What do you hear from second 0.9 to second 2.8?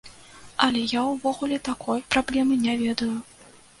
я ўвогуле такой праблемы не